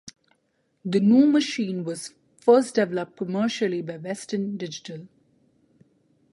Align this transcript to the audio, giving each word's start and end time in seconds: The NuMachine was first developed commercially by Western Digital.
The 0.83 0.99
NuMachine 0.99 1.83
was 1.83 2.15
first 2.37 2.73
developed 2.73 3.17
commercially 3.17 3.83
by 3.83 3.97
Western 3.97 4.57
Digital. 4.57 5.07